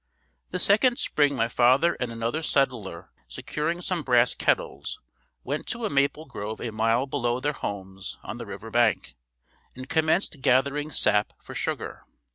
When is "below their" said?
7.05-7.53